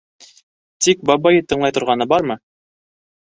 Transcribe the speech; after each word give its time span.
Тик 0.85 1.03
бабайы 1.09 1.43
тыңлай 1.53 1.75
торғаны 1.77 2.07
бармы? 2.13 2.39